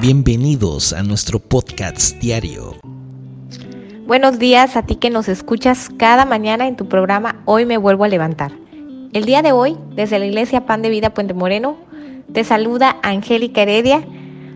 [0.00, 2.74] Bienvenidos a nuestro podcast diario.
[4.06, 8.04] Buenos días a ti que nos escuchas cada mañana en tu programa Hoy me vuelvo
[8.04, 8.52] a levantar.
[9.12, 11.76] El día de hoy, desde la Iglesia Pan de Vida Puente Moreno,
[12.32, 14.04] te saluda Angélica Heredia.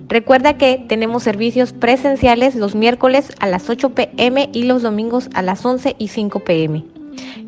[0.09, 5.43] Recuerda que tenemos servicios presenciales los miércoles a las 8 pm y los domingos a
[5.43, 6.85] las 11 y 5 pm.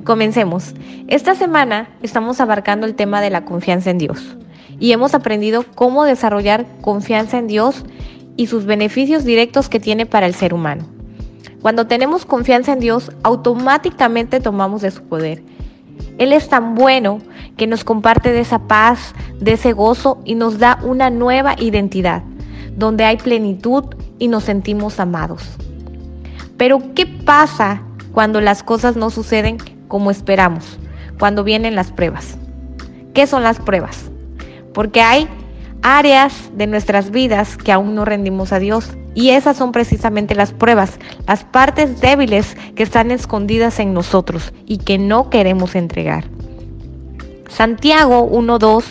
[0.05, 0.75] Comencemos.
[1.09, 4.37] Esta semana estamos abarcando el tema de la confianza en Dios
[4.81, 7.85] y hemos aprendido cómo desarrollar confianza en Dios
[8.37, 10.84] y sus beneficios directos que tiene para el ser humano.
[11.61, 15.43] Cuando tenemos confianza en Dios, automáticamente tomamos de su poder.
[16.16, 17.19] Él es tan bueno
[17.59, 22.23] que nos comparte de esa paz, de ese gozo y nos da una nueva identidad,
[22.77, 23.84] donde hay plenitud
[24.19, 25.42] y nos sentimos amados.
[26.56, 29.59] Pero ¿qué pasa cuando las cosas no suceden
[29.89, 30.78] como esperamos?
[31.19, 32.39] Cuando vienen las pruebas.
[33.12, 34.09] ¿Qué son las pruebas?
[34.73, 35.29] Porque hay
[35.83, 38.97] áreas de nuestras vidas que aún no rendimos a Dios.
[39.15, 44.78] Y esas son precisamente las pruebas, las partes débiles que están escondidas en nosotros y
[44.78, 46.25] que no queremos entregar.
[47.48, 48.84] Santiago 1.2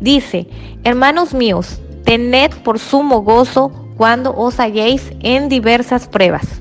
[0.00, 0.48] dice,
[0.82, 6.60] hermanos míos, tened por sumo gozo cuando os halléis en diversas pruebas,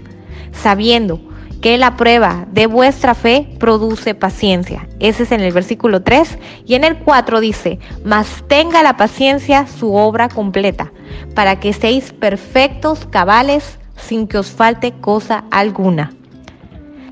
[0.52, 1.20] sabiendo
[1.62, 4.88] que la prueba de vuestra fe produce paciencia.
[5.00, 6.40] Ese es en el versículo 3.
[6.66, 10.92] Y en el 4 dice, mas tenga la paciencia su obra completa,
[11.36, 16.14] para que seáis perfectos, cabales, sin que os falte cosa alguna.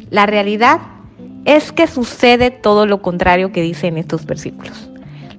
[0.09, 0.80] La realidad
[1.45, 4.89] es que sucede todo lo contrario que dice en estos versículos.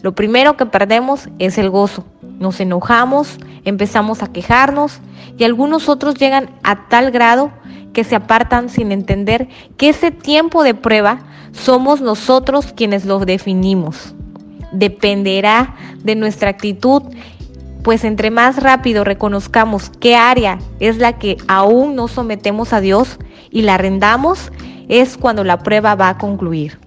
[0.03, 2.07] Lo primero que perdemos es el gozo.
[2.39, 5.01] Nos enojamos, empezamos a quejarnos
[5.37, 7.51] y algunos otros llegan a tal grado
[7.93, 11.21] que se apartan sin entender que ese tiempo de prueba
[11.53, 14.15] somos nosotros quienes lo definimos.
[14.73, 17.03] Dependerá de nuestra actitud,
[17.83, 23.19] pues entre más rápido reconozcamos qué área es la que aún no sometemos a Dios
[23.51, 24.53] y la rendamos,
[24.89, 26.79] es cuando la prueba va a concluir.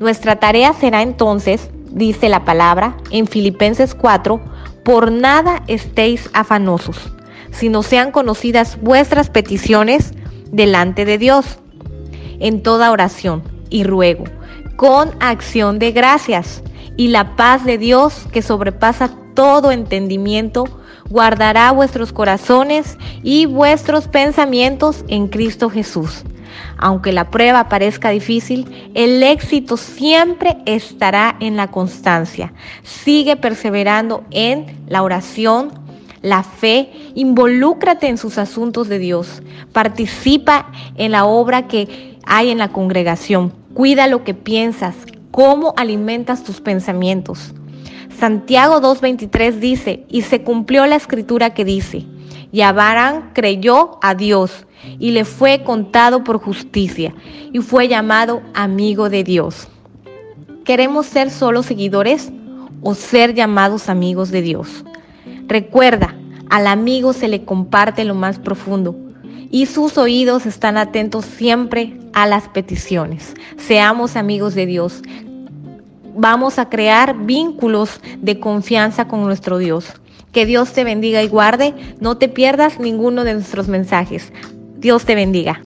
[0.00, 4.40] Nuestra tarea será entonces, dice la palabra en Filipenses 4,
[4.84, 7.15] por nada estéis afanosos
[7.56, 10.12] sino sean conocidas vuestras peticiones
[10.52, 11.58] delante de Dios,
[12.38, 14.24] en toda oración y ruego,
[14.76, 16.62] con acción de gracias,
[16.96, 20.64] y la paz de Dios que sobrepasa todo entendimiento,
[21.08, 26.24] guardará vuestros corazones y vuestros pensamientos en Cristo Jesús.
[26.78, 32.52] Aunque la prueba parezca difícil, el éxito siempre estará en la constancia.
[32.82, 35.85] Sigue perseverando en la oración,
[36.26, 39.42] la fe, involúcrate en sus asuntos de Dios,
[39.72, 44.96] participa en la obra que hay en la congregación, cuida lo que piensas,
[45.30, 47.54] cómo alimentas tus pensamientos.
[48.18, 52.04] Santiago 2.23 dice, y se cumplió la escritura que dice,
[52.50, 54.66] y Abraham creyó a Dios
[54.98, 57.14] y le fue contado por justicia
[57.52, 59.68] y fue llamado amigo de Dios.
[60.64, 62.32] ¿Queremos ser solo seguidores
[62.82, 64.85] o ser llamados amigos de Dios?
[65.48, 66.14] Recuerda,
[66.50, 68.96] al amigo se le comparte lo más profundo
[69.50, 73.34] y sus oídos están atentos siempre a las peticiones.
[73.56, 75.02] Seamos amigos de Dios.
[76.16, 79.92] Vamos a crear vínculos de confianza con nuestro Dios.
[80.32, 81.74] Que Dios te bendiga y guarde.
[82.00, 84.32] No te pierdas ninguno de nuestros mensajes.
[84.78, 85.65] Dios te bendiga.